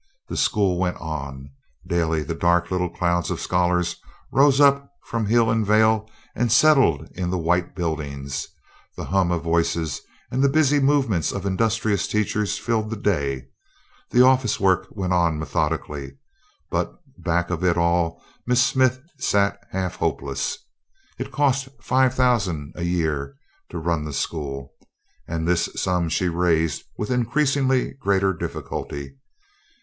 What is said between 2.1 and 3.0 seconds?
the dark little